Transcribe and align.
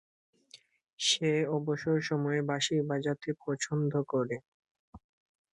সে 0.99 1.29
অবসর 1.57 1.97
সময়ে 2.09 2.41
বাঁশি 2.49 2.75
বাজাতে 2.89 3.29
পছন্দ 3.43 3.91
করে। 4.11 4.37